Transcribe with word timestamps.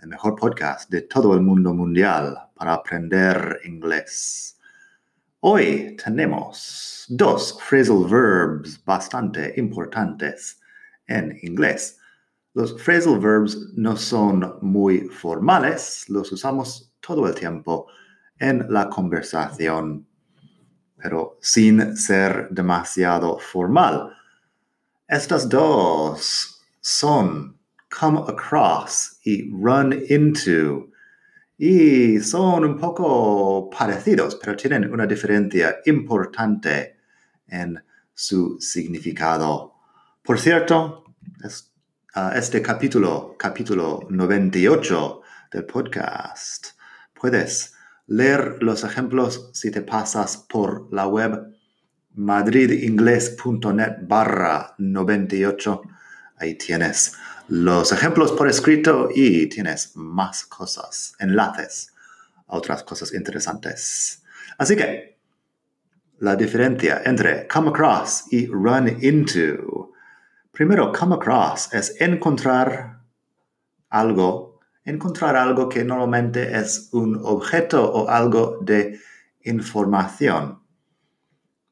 el 0.00 0.08
mejor 0.08 0.36
podcast 0.36 0.88
de 0.90 1.02
todo 1.02 1.34
el 1.34 1.40
mundo 1.40 1.74
mundial 1.74 2.36
para 2.54 2.74
aprender 2.74 3.60
inglés. 3.64 4.56
Hoy 5.40 5.96
tenemos 6.02 7.04
dos 7.08 7.58
phrasal 7.60 8.04
verbs 8.08 8.84
bastante 8.84 9.54
importantes 9.56 10.60
en 11.06 11.36
inglés. 11.42 11.98
Los 12.54 12.80
phrasal 12.80 13.18
verbs 13.18 13.72
no 13.74 13.96
son 13.96 14.58
muy 14.60 15.00
formales, 15.08 16.04
los 16.08 16.30
usamos 16.30 16.92
todo 17.00 17.26
el 17.26 17.34
tiempo 17.34 17.88
en 18.38 18.66
la 18.68 18.88
conversación, 18.88 20.06
pero 20.96 21.38
sin 21.40 21.96
ser 21.96 22.48
demasiado 22.50 23.38
formal. 23.38 24.16
Estas 25.08 25.48
dos 25.48 26.62
son 26.80 27.57
come 27.88 28.20
across 28.26 29.18
y 29.24 29.50
run 29.50 29.92
into. 30.08 30.90
Y 31.56 32.20
son 32.20 32.64
un 32.64 32.78
poco 32.78 33.68
parecidos, 33.70 34.36
pero 34.36 34.56
tienen 34.56 34.92
una 34.92 35.06
diferencia 35.06 35.78
importante 35.86 36.96
en 37.48 37.82
su 38.14 38.58
significado. 38.60 39.74
Por 40.22 40.38
cierto, 40.38 41.04
ah, 42.14 42.32
este 42.36 42.62
capítulo, 42.62 43.34
capítulo 43.38 44.06
98 44.08 45.20
del 45.52 45.64
podcast, 45.64 46.66
puedes 47.12 47.74
leer 48.06 48.58
los 48.60 48.84
ejemplos 48.84 49.50
si 49.52 49.70
te 49.70 49.82
pasas 49.82 50.36
por 50.36 50.92
la 50.92 51.06
web 51.06 51.54
madridingles.net 52.14 53.98
barra 54.02 54.74
98. 54.78 55.82
Ahí 56.40 56.54
tienes 56.54 57.14
los 57.48 57.92
ejemplos 57.92 58.32
por 58.32 58.48
escrito 58.48 59.08
y 59.14 59.46
tienes 59.48 59.96
más 59.96 60.44
cosas, 60.44 61.14
enlaces 61.18 61.92
a 62.46 62.56
otras 62.56 62.82
cosas 62.84 63.12
interesantes. 63.14 64.22
Así 64.58 64.76
que 64.76 65.18
la 66.20 66.36
diferencia 66.36 67.02
entre 67.04 67.46
come 67.48 67.70
across 67.70 68.24
y 68.32 68.46
run 68.46 68.88
into. 69.02 69.92
Primero, 70.52 70.92
come 70.92 71.14
across 71.14 71.72
es 71.72 72.00
encontrar 72.00 73.00
algo, 73.88 74.60
encontrar 74.84 75.36
algo 75.36 75.68
que 75.68 75.84
normalmente 75.84 76.56
es 76.58 76.88
un 76.92 77.20
objeto 77.22 77.90
o 77.90 78.08
algo 78.08 78.58
de 78.62 79.00
información. 79.42 80.60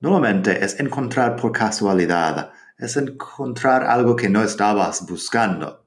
Normalmente 0.01 0.65
es 0.65 0.79
encontrar 0.79 1.37
por 1.37 1.53
casualidad 1.53 2.53
es 2.79 2.97
encontrar 2.97 3.85
algo 3.85 4.17
que 4.17 4.29
no 4.29 4.43
estabas 4.43 5.07
buscando. 5.07 5.85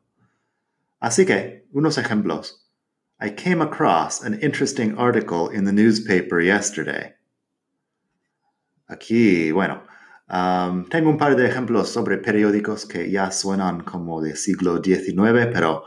Así 1.00 1.26
que, 1.26 1.68
unos 1.72 1.98
ejemplos. 1.98 2.66
I 3.22 3.32
came 3.32 3.62
across 3.62 4.22
an 4.24 4.40
interesting 4.42 4.98
article 4.98 5.50
in 5.50 5.66
the 5.66 5.74
newspaper 5.74 6.40
yesterday. 6.40 7.16
Aquí, 8.90 9.52
bueno, 9.52 9.84
um, 10.30 10.86
tengo 10.86 11.10
un 11.10 11.18
par 11.18 11.36
de 11.36 11.46
ejemplos 11.46 11.90
sobre 11.90 12.18
periódicos 12.18 12.86
que 12.86 13.12
ya 13.12 13.30
suenan 13.30 13.82
como 13.82 14.22
de 14.22 14.36
siglo 14.36 14.82
XIX, 14.82 15.52
pero 15.54 15.84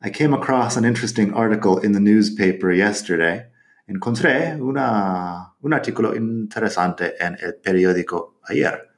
I 0.00 0.10
came 0.10 0.34
across 0.34 0.76
an 0.76 0.84
interesting 0.84 1.34
article 1.34 1.78
in 1.78 1.92
the 1.92 2.00
newspaper 2.00 2.72
yesterday. 2.72 3.50
Encontré 3.88 4.56
una, 4.60 5.54
un 5.62 5.72
artículo 5.72 6.14
interesante 6.14 7.14
en 7.18 7.36
el 7.40 7.56
periódico 7.56 8.40
ayer. 8.48 8.95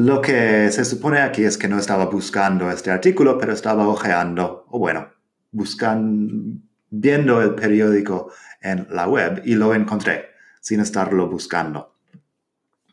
Lo 0.00 0.20
que 0.20 0.70
se 0.70 0.84
supone 0.84 1.18
aquí 1.22 1.42
es 1.42 1.58
que 1.58 1.66
no 1.66 1.76
estaba 1.76 2.06
buscando 2.06 2.70
este 2.70 2.92
artículo, 2.92 3.36
pero 3.36 3.52
estaba 3.52 3.88
ojeando, 3.88 4.64
o 4.68 4.78
bueno, 4.78 5.08
buscando, 5.50 6.60
viendo 6.88 7.42
el 7.42 7.56
periódico 7.56 8.30
en 8.60 8.86
la 8.90 9.08
web 9.08 9.42
y 9.44 9.56
lo 9.56 9.74
encontré 9.74 10.26
sin 10.60 10.78
estarlo 10.78 11.28
buscando. 11.28 11.96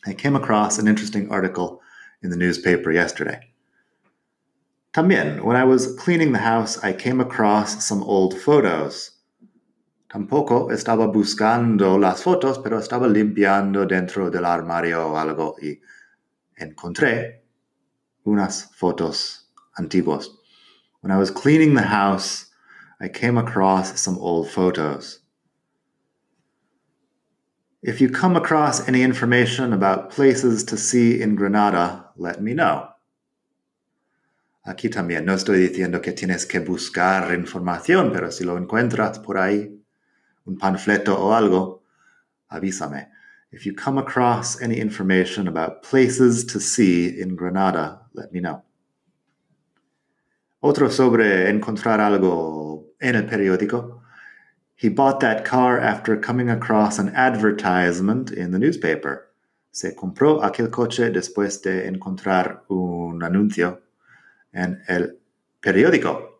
I 0.08 0.16
came 0.16 0.36
across 0.36 0.80
an 0.80 0.88
interesting 0.88 1.32
article 1.32 1.80
in 2.24 2.32
the 2.32 2.36
newspaper 2.36 2.92
yesterday. 2.92 3.54
También, 4.92 5.44
when 5.44 5.56
I 5.56 5.64
was 5.64 5.96
cleaning 6.04 6.32
the 6.32 6.40
house, 6.40 6.84
I 6.84 6.92
came 6.92 7.22
across 7.22 7.86
some 7.86 8.04
old 8.04 8.34
photos. 8.34 9.12
Tampoco 10.10 10.72
estaba 10.72 11.06
buscando 11.06 12.00
las 12.00 12.24
fotos, 12.24 12.58
pero 12.64 12.80
estaba 12.80 13.08
limpiando 13.08 13.86
dentro 13.86 14.32
del 14.32 14.46
armario 14.46 15.12
o 15.12 15.18
algo 15.20 15.56
y 15.62 15.80
encontré 16.58 17.42
unas 18.26 18.72
fotos 18.76 19.52
antiguas. 19.78 20.30
When 21.02 21.12
I 21.12 21.18
was 21.18 21.32
cleaning 21.32 21.76
the 21.76 21.84
house, 21.84 22.48
I 23.00 23.10
came 23.10 23.38
across 23.38 24.00
some 24.00 24.18
old 24.18 24.50
photos. 24.50 25.20
If 27.84 28.02
you 28.02 28.10
come 28.10 28.36
across 28.36 28.88
any 28.88 29.04
information 29.04 29.72
about 29.72 30.10
places 30.10 30.64
to 30.66 30.78
see 30.78 31.22
in 31.22 31.36
Granada, 31.36 32.10
let 32.18 32.42
me 32.42 32.54
know. 32.54 32.90
Aquí 34.66 34.90
también 34.90 35.26
no 35.26 35.34
estoy 35.34 35.60
diciendo 35.60 36.02
que 36.02 36.12
tienes 36.14 36.48
que 36.48 36.60
buscar 36.60 37.32
información, 37.36 38.12
pero 38.12 38.32
si 38.32 38.44
lo 38.44 38.58
encuentras 38.58 39.20
por 39.20 39.38
ahí, 39.38 39.80
un 40.46 40.58
panfleto 40.58 41.16
o 41.16 41.34
algo, 41.34 41.84
avísame. 42.50 43.10
If 43.52 43.66
you 43.66 43.74
come 43.74 43.98
across 43.98 44.62
any 44.62 44.80
information 44.80 45.48
about 45.48 45.84
places 45.84 46.44
to 46.46 46.60
see 46.60 47.20
in 47.20 47.36
Granada, 47.36 48.02
let 48.14 48.34
me 48.34 48.40
know. 48.40 48.64
Otro 50.62 50.90
sobre 50.90 51.50
encontrar 51.50 52.00
algo 52.00 52.86
en 53.02 53.16
el 53.16 53.24
periódico. 53.24 54.02
He 54.76 54.90
bought 54.90 55.20
that 55.22 55.46
car 55.46 55.80
after 55.80 56.18
coming 56.18 56.50
across 56.50 57.00
an 57.00 57.10
advertisement 57.10 58.32
in 58.32 58.52
the 58.52 58.60
newspaper. 58.60 59.32
Se 59.72 59.94
compró 59.96 60.42
aquel 60.44 60.70
coche 60.70 61.12
después 61.12 61.62
de 61.62 61.88
encontrar 61.88 62.64
un 62.70 63.22
anuncio 63.24 63.82
en 64.54 64.82
el 64.88 65.18
periódico. 65.62 66.35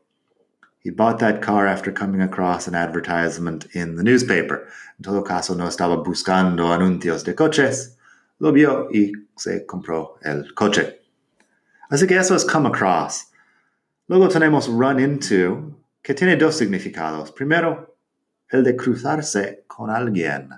He 0.86 0.92
bought 0.92 1.18
that 1.18 1.42
car 1.42 1.66
after 1.66 1.92
coming 1.92 2.22
across 2.22 2.68
an 2.68 2.76
advertisement 2.76 3.66
in 3.74 3.96
the 3.96 4.04
newspaper. 4.04 4.68
En 5.00 5.04
todo 5.04 5.24
caso, 5.24 5.56
no 5.56 5.66
estaba 5.66 6.04
buscando 6.04 6.72
anuncios 6.72 7.24
de 7.24 7.34
coches, 7.34 7.98
lo 8.40 8.52
vio 8.52 8.88
y 8.92 9.12
se 9.36 9.66
compró 9.66 10.20
el 10.22 10.54
coche. 10.54 11.02
Así 11.90 12.06
que 12.06 12.16
eso 12.16 12.36
es 12.36 12.46
come 12.46 12.68
across. 12.68 13.32
Luego 14.08 14.30
tenemos 14.30 14.68
run 14.68 15.00
into, 15.00 15.76
que 16.04 16.14
tiene 16.14 16.36
dos 16.36 16.56
significados. 16.56 17.32
Primero, 17.32 17.98
el 18.50 18.64
de 18.64 18.76
cruzarse 18.76 19.64
con 19.66 19.90
alguien. 19.90 20.50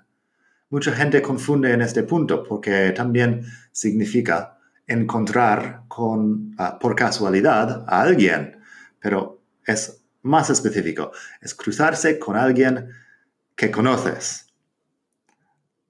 Mucha 0.69 0.91
gente 0.91 1.21
confunde 1.21 1.71
en 1.71 1.81
este 1.81 2.03
punto 2.03 2.43
porque 2.43 2.91
también 2.91 3.45
significa 3.71 4.57
encontrar 4.85 5.83
con, 5.87 6.53
uh, 6.59 6.77
por 6.77 6.97
casualidad 6.97 7.85
a 7.87 8.01
alguien, 8.01 8.59
pero 8.99 9.41
es 9.65 10.03
más 10.23 10.49
específico, 10.49 11.11
es 11.41 11.53
cruzarse 11.53 12.19
con 12.19 12.35
alguien 12.35 12.89
que 13.55 13.71
conoces. 13.71 14.47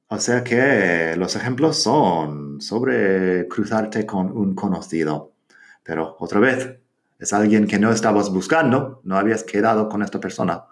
O 0.09 0.19
sea 0.19 0.43
que 0.43 1.15
los 1.17 1.35
ejemplos 1.35 1.83
son 1.83 2.61
sobre 2.61 3.47
cruzarte 3.47 4.05
con 4.05 4.31
un 4.31 4.55
conocido. 4.55 5.33
Pero 5.83 6.15
otra 6.19 6.39
vez, 6.39 6.79
es 7.19 7.33
alguien 7.33 7.67
que 7.67 7.79
no 7.79 7.91
estabas 7.91 8.29
buscando, 8.29 9.01
no 9.03 9.17
habías 9.17 9.43
quedado 9.43 9.89
con 9.89 10.03
esta 10.03 10.19
persona. 10.19 10.63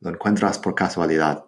Lo 0.00 0.10
encuentras 0.10 0.58
por 0.58 0.74
casualidad. 0.74 1.44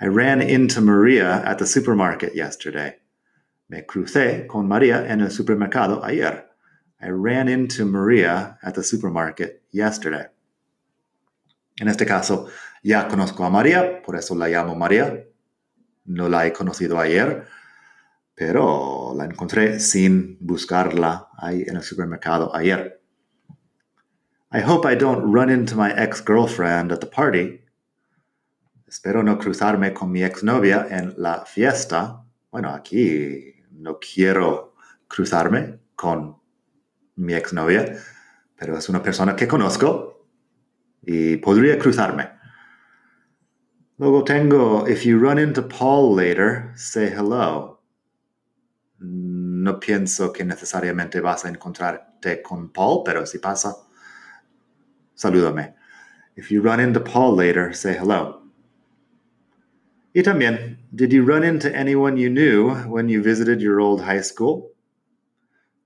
I 0.00 0.06
ran 0.06 0.42
into 0.42 0.80
Maria 0.80 1.42
at 1.44 1.58
the 1.58 1.66
supermarket 1.66 2.34
yesterday. 2.34 3.00
Me 3.68 3.84
crucé 3.86 4.46
con 4.46 4.66
María 4.66 5.06
en 5.10 5.20
el 5.20 5.30
supermercado 5.30 6.04
ayer. 6.04 6.50
I 7.00 7.10
ran 7.10 7.48
into 7.48 7.84
Maria 7.84 8.58
at 8.62 8.74
the 8.74 8.82
supermarket 8.82 9.62
yesterday. 9.72 10.33
En 11.76 11.88
este 11.88 12.06
caso, 12.06 12.48
ya 12.82 13.08
conozco 13.08 13.44
a 13.44 13.50
María, 13.50 14.02
por 14.02 14.16
eso 14.16 14.34
la 14.36 14.48
llamo 14.48 14.76
María. 14.76 15.24
No 16.04 16.28
la 16.28 16.46
he 16.46 16.52
conocido 16.52 17.00
ayer, 17.00 17.46
pero 18.34 19.14
la 19.16 19.24
encontré 19.24 19.80
sin 19.80 20.36
buscarla 20.40 21.28
ahí 21.36 21.62
en 21.66 21.76
el 21.76 21.82
supermercado 21.82 22.54
ayer. 22.54 23.00
I 24.52 24.60
hope 24.64 24.86
I 24.86 24.94
don't 24.94 25.34
run 25.34 25.50
into 25.50 25.74
my 25.74 25.90
ex-girlfriend 25.96 26.92
at 26.92 27.00
the 27.00 27.06
party. 27.06 27.60
Espero 28.86 29.24
no 29.24 29.36
cruzarme 29.36 29.92
con 29.92 30.12
mi 30.12 30.22
exnovia 30.22 30.86
en 30.88 31.14
la 31.16 31.44
fiesta. 31.44 32.24
Bueno, 32.52 32.68
aquí 32.70 33.64
no 33.72 33.98
quiero 33.98 34.76
cruzarme 35.08 35.80
con 35.96 36.36
mi 37.16 37.34
exnovia, 37.34 37.96
pero 38.54 38.78
es 38.78 38.88
una 38.88 39.02
persona 39.02 39.34
que 39.34 39.48
conozco 39.48 40.13
y 41.06 41.36
podría 41.36 41.78
cruzarme. 41.78 42.30
Luego 43.98 44.24
tengo, 44.24 44.88
if 44.88 45.04
you 45.04 45.18
run 45.18 45.38
into 45.38 45.62
Paul 45.62 46.16
later, 46.16 46.72
say 46.74 47.08
hello. 47.08 47.80
No 48.98 49.78
pienso 49.78 50.32
que 50.32 50.44
necesariamente 50.44 51.20
vas 51.20 51.44
a 51.44 51.48
encontrarte 51.48 52.42
con 52.42 52.70
Paul, 52.70 53.02
pero 53.04 53.24
si 53.24 53.38
pasa, 53.38 53.76
salúdame. 55.14 55.74
If 56.36 56.50
you 56.50 56.60
run 56.60 56.80
into 56.80 57.00
Paul 57.00 57.36
later, 57.36 57.72
say 57.72 57.94
hello. 57.94 58.42
Y 60.12 60.22
también, 60.22 60.78
did 60.92 61.12
you 61.12 61.24
run 61.24 61.44
into 61.44 61.68
anyone 61.74 62.16
you 62.16 62.30
knew 62.30 62.74
when 62.88 63.08
you 63.08 63.22
visited 63.22 63.60
your 63.60 63.80
old 63.80 64.00
high 64.02 64.22
school? 64.22 64.72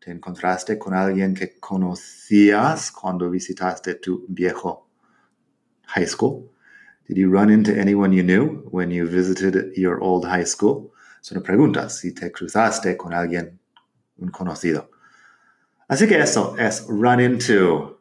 ¿Te 0.01 0.11
encontraste 0.11 0.79
con 0.79 0.95
alguien 0.95 1.35
que 1.35 1.59
conocías 1.61 2.91
cuando 2.91 3.29
visitaste 3.31 3.97
tu 3.97 4.25
viejo 4.29 4.88
high 5.89 6.07
school? 6.07 6.51
Did 7.07 7.17
you 7.17 7.31
run 7.31 7.51
into 7.51 7.73
anyone 7.73 8.13
you 8.13 8.23
knew 8.23 8.69
when 8.71 8.91
you 8.91 9.07
visited 9.07 9.77
your 9.77 10.01
old 10.01 10.27
high 10.27 10.45
school? 10.45 10.93
Es 11.21 11.33
una 11.33 11.43
pregunta, 11.43 11.91
si 11.91 12.13
te 12.13 12.31
cruzaste 12.31 12.97
con 12.97 13.13
alguien, 13.13 13.59
conocido. 14.31 14.91
Así 15.89 16.07
que 16.07 16.19
eso 16.21 16.55
es 16.59 16.87
run 16.87 17.21
into 17.21 18.01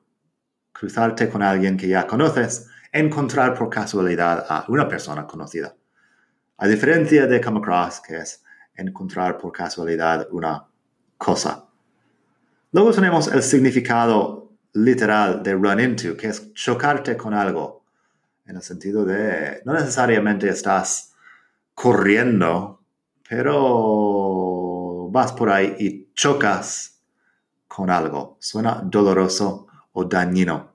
cruzarte 0.73 1.29
con 1.29 1.41
alguien 1.41 1.77
que 1.77 1.87
ya 1.87 2.05
conoces, 2.05 2.67
encontrar 2.91 3.55
por 3.55 3.69
casualidad 3.69 4.45
a 4.47 4.65
una 4.67 4.87
persona 4.87 5.25
conocida. 5.25 5.75
A 6.57 6.67
diferencia 6.67 7.27
de 7.27 7.41
come 7.41 7.59
across, 7.59 8.01
que 8.01 8.17
es 8.17 8.43
encontrar 8.75 9.37
por 9.37 9.51
casualidad 9.51 10.27
una 10.31 10.65
cosa. 11.17 11.65
Luego 12.71 12.91
tenemos 12.91 13.27
el 13.27 13.41
significado 13.41 14.46
literal 14.83 15.41
de 15.43 15.53
run 15.53 15.79
into, 15.79 16.15
que 16.15 16.27
es 16.27 16.53
chocarte 16.53 17.17
con 17.17 17.33
algo, 17.33 17.83
en 18.45 18.55
el 18.55 18.61
sentido 18.61 19.05
de 19.05 19.61
no 19.65 19.73
necesariamente 19.73 20.47
estás 20.49 21.13
corriendo, 21.73 22.81
pero 23.27 25.09
vas 25.11 25.33
por 25.33 25.49
ahí 25.49 25.75
y 25.79 26.13
chocas 26.13 27.01
con 27.67 27.89
algo. 27.89 28.37
Suena 28.39 28.81
doloroso 28.83 29.67
o 29.93 30.05
dañino. 30.05 30.73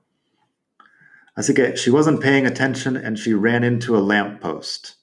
Así 1.35 1.53
que 1.53 1.75
she 1.75 1.89
wasn't 1.89 2.21
paying 2.21 2.45
attention 2.45 2.95
and 2.95 3.17
she 3.17 3.33
ran 3.33 3.63
into 3.63 3.95
a 3.97 4.01
lamppost. 4.01 4.97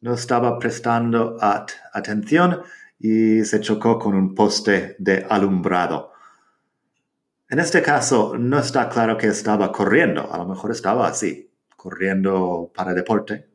No 0.00 0.12
estaba 0.12 0.58
prestando 0.60 1.36
at 1.40 1.72
atención 1.92 2.62
y 3.00 3.44
se 3.44 3.60
chocó 3.60 3.98
con 3.98 4.14
un 4.14 4.34
poste 4.34 4.94
de 5.00 5.26
alumbrado. 5.28 6.12
En 7.50 7.58
este 7.58 7.80
caso, 7.80 8.36
no 8.36 8.58
está 8.58 8.90
claro 8.90 9.16
que 9.16 9.28
estaba 9.28 9.72
corriendo, 9.72 10.30
a 10.30 10.36
lo 10.36 10.46
mejor 10.46 10.70
estaba 10.70 11.08
así, 11.08 11.50
corriendo 11.76 12.70
para 12.74 12.92
deporte, 12.92 13.48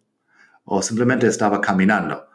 o 0.65 0.81
simplemente 0.81 1.27
estaba 1.27 1.61
caminando. 1.61 2.27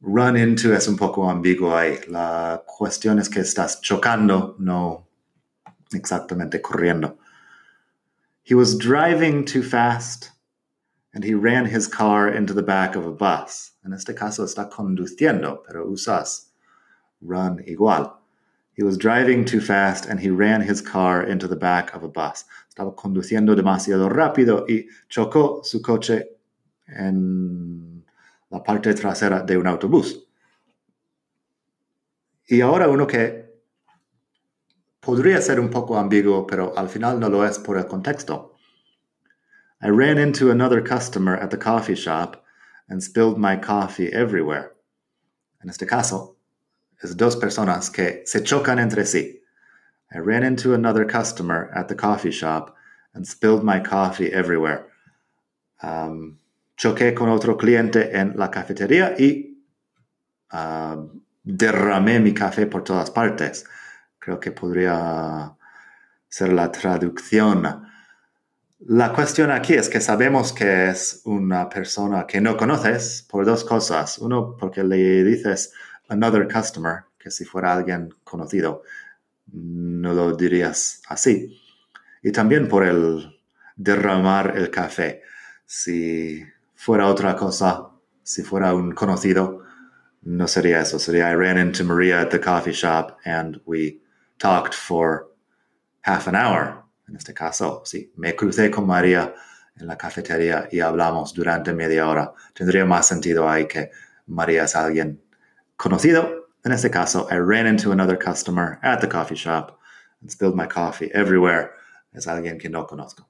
Run 0.00 0.36
into 0.36 0.74
es 0.74 0.88
un 0.88 0.96
poco 0.96 1.30
ambiguo 1.30 1.76
ahí. 1.76 2.00
La 2.08 2.64
cuestión 2.66 3.20
es 3.20 3.28
que 3.28 3.40
estás 3.40 3.80
chocando, 3.80 4.56
no 4.58 5.06
exactamente 5.92 6.60
corriendo. 6.60 7.18
He 8.42 8.54
was 8.56 8.76
driving 8.76 9.44
too 9.44 9.62
fast 9.62 10.32
and 11.12 11.24
he 11.24 11.34
ran 11.34 11.66
his 11.66 11.86
car 11.86 12.28
into 12.28 12.54
the 12.54 12.62
back 12.62 12.96
of 12.96 13.06
a 13.06 13.12
bus. 13.12 13.74
En 13.84 13.92
este 13.92 14.14
caso 14.14 14.44
está 14.44 14.68
conduciendo, 14.68 15.62
pero 15.64 15.86
usas 15.86 16.52
run 17.20 17.62
igual. 17.66 18.19
He 18.80 18.84
was 18.84 18.96
driving 18.96 19.44
too 19.44 19.60
fast 19.60 20.06
and 20.06 20.18
he 20.18 20.30
ran 20.30 20.62
his 20.62 20.80
car 20.80 21.22
into 21.22 21.46
the 21.46 21.54
back 21.54 21.94
of 21.94 22.02
a 22.02 22.08
bus. 22.08 22.46
Estaba 22.74 22.96
conduciendo 22.96 23.54
demasiado 23.54 24.08
rápido 24.08 24.64
y 24.66 24.88
chocó 25.10 25.62
su 25.62 25.82
coche 25.82 26.24
en 26.88 28.02
la 28.50 28.60
parte 28.60 28.94
trasera 28.94 29.44
de 29.44 29.58
un 29.58 29.66
autobús. 29.66 30.22
Y 32.48 32.62
ahora 32.62 32.88
uno 32.88 33.06
que 33.06 33.50
podría 35.02 35.42
ser 35.42 35.60
un 35.60 35.68
poco 35.68 35.98
ambiguo, 35.98 36.46
pero 36.46 36.72
al 36.74 36.88
final 36.88 37.20
no 37.20 37.28
lo 37.28 37.44
es 37.44 37.58
por 37.58 37.76
el 37.76 37.84
contexto. 37.84 38.56
I 39.82 39.90
ran 39.90 40.16
into 40.16 40.50
another 40.50 40.80
customer 40.82 41.36
at 41.36 41.50
the 41.50 41.58
coffee 41.58 41.94
shop 41.94 42.42
and 42.88 43.02
spilled 43.02 43.36
my 43.36 43.58
coffee 43.58 44.10
everywhere. 44.10 44.72
En 45.62 45.68
este 45.68 45.86
caso, 45.86 46.39
es 47.02 47.16
dos 47.16 47.36
personas 47.36 47.90
que 47.90 48.22
se 48.26 48.42
chocan 48.42 48.78
entre 48.78 49.04
sí. 49.04 49.40
I 50.12 50.18
ran 50.18 50.42
into 50.42 50.74
another 50.74 51.06
customer 51.06 51.70
at 51.74 51.88
the 51.88 51.94
coffee 51.94 52.32
shop 52.32 52.74
and 53.14 53.26
spilled 53.26 53.62
my 53.62 53.80
coffee 53.80 54.32
everywhere. 54.32 54.86
Um, 55.82 56.38
choqué 56.76 57.14
con 57.14 57.28
otro 57.28 57.56
cliente 57.56 58.10
en 58.12 58.34
la 58.36 58.50
cafetería 58.50 59.14
y 59.18 59.56
uh, 60.52 61.08
derramé 61.44 62.20
mi 62.20 62.32
café 62.32 62.66
por 62.66 62.82
todas 62.82 63.10
partes. 63.10 63.64
Creo 64.18 64.38
que 64.40 64.50
podría 64.50 65.54
ser 66.28 66.52
la 66.52 66.70
traducción. 66.70 67.86
La 68.80 69.12
cuestión 69.12 69.50
aquí 69.50 69.74
es 69.74 69.88
que 69.88 70.00
sabemos 70.00 70.52
que 70.52 70.88
es 70.88 71.22
una 71.24 71.68
persona 71.68 72.26
que 72.26 72.40
no 72.40 72.56
conoces 72.56 73.26
por 73.28 73.44
dos 73.44 73.64
cosas. 73.64 74.18
Uno, 74.18 74.56
porque 74.58 74.82
le 74.82 75.22
dices 75.22 75.72
another 76.10 76.46
customer, 76.46 77.04
que 77.18 77.30
si 77.30 77.44
fuera 77.44 77.72
alguien 77.72 78.14
conocido, 78.24 78.82
no 79.52 80.12
lo 80.12 80.36
dirías 80.36 81.00
así. 81.08 81.58
Y 82.22 82.32
también 82.32 82.68
por 82.68 82.84
el 82.84 83.40
derramar 83.76 84.56
el 84.56 84.70
café. 84.70 85.22
Si 85.64 86.44
fuera 86.74 87.06
otra 87.06 87.34
cosa, 87.34 87.88
si 88.22 88.42
fuera 88.42 88.74
un 88.74 88.92
conocido, 88.92 89.64
no 90.22 90.46
sería 90.46 90.80
eso. 90.80 90.98
Sería 90.98 91.30
I 91.30 91.34
ran 91.34 91.58
into 91.58 91.84
Maria 91.84 92.20
at 92.20 92.30
the 92.30 92.40
coffee 92.40 92.72
shop 92.72 93.16
and 93.24 93.60
we 93.64 94.00
talked 94.38 94.74
for 94.74 95.30
half 96.02 96.28
an 96.28 96.34
hour. 96.34 96.84
En 97.08 97.16
este 97.16 97.32
caso, 97.34 97.82
sí, 97.84 98.12
me 98.16 98.36
crucé 98.36 98.70
con 98.70 98.86
María 98.86 99.34
en 99.76 99.86
la 99.86 99.96
cafetería 99.96 100.68
y 100.70 100.80
hablamos 100.80 101.32
durante 101.34 101.72
media 101.72 102.08
hora. 102.08 102.32
Tendría 102.54 102.84
más 102.84 103.06
sentido 103.06 103.48
ahí 103.48 103.66
que 103.66 103.90
María 104.26 104.64
es 104.64 104.76
alguien 104.76 105.20
conocido. 105.80 106.48
En 106.62 106.72
este 106.72 106.90
caso, 106.90 107.26
I 107.30 107.38
ran 107.38 107.66
into 107.66 107.90
another 107.90 108.18
customer 108.18 108.78
at 108.82 109.00
the 109.00 109.08
coffee 109.08 109.34
shop 109.34 109.78
and 110.20 110.30
spilled 110.30 110.54
my 110.54 110.66
coffee 110.66 111.10
everywhere. 111.14 111.70
Es 112.12 112.26
alguien 112.26 112.58
que 112.58 112.68
no 112.68 112.86
conozco. 112.86 113.26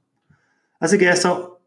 Así 0.80 0.99
que 0.99 1.09
eso, 1.09 1.61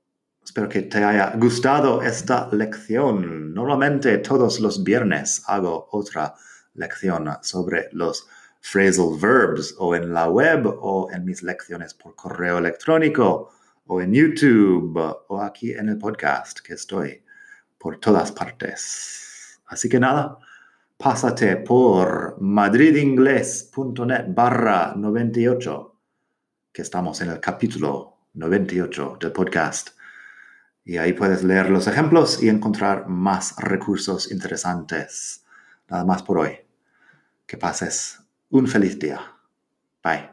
espero 0.44 0.68
que 0.68 0.82
te 0.82 1.02
haya 1.02 1.34
gustado 1.38 2.02
esta 2.02 2.50
lección. 2.52 3.54
Normalmente 3.54 4.18
todos 4.18 4.60
los 4.60 4.84
viernes 4.84 5.44
hago 5.48 5.88
otra 5.92 6.34
lección 6.74 7.30
sobre 7.42 7.88
los 7.94 8.28
phrasal 8.60 9.18
verbs 9.22 9.76
o 9.78 9.96
en 9.96 10.12
la 10.12 10.28
web 10.28 10.66
o 10.66 11.10
en 11.14 11.24
mis 11.24 11.44
lecciones 11.44 11.94
por 11.94 12.16
correo 12.16 12.58
electrónico 12.58 13.54
o 13.88 14.02
en 14.02 14.14
YouTube 14.14 14.98
o 15.30 15.42
aquí 15.42 15.74
en 15.74 15.90
el 15.90 15.98
podcast 15.98 16.60
que 16.60 16.74
estoy 16.74 17.24
por 17.78 18.00
todas 18.00 18.34
partes. 18.34 19.62
Así 19.68 19.88
que 19.88 20.00
nada, 20.00 20.38
pásate 20.98 21.58
por 21.58 22.38
madridingles.net 22.40 24.26
barra 24.30 24.94
98, 24.96 25.96
que 26.72 26.82
estamos 26.82 27.22
en 27.22 27.30
el 27.30 27.40
capítulo 27.40 28.28
98 28.34 29.18
del 29.20 29.32
podcast. 29.32 29.90
Y 30.86 30.98
ahí 30.98 31.14
puedes 31.14 31.44
leer 31.44 31.70
los 31.70 31.88
ejemplos 31.88 32.44
y 32.44 32.50
encontrar 32.50 33.08
más 33.08 33.56
recursos 33.58 34.32
interesantes. 34.32 35.46
Nada 35.90 36.04
más 36.06 36.24
por 36.24 36.40
hoy. 36.40 36.58
Que 37.46 37.58
pases 37.58 38.20
un 38.50 38.68
feliz 38.68 39.00
día. 39.00 39.20
Bye. 40.04 40.33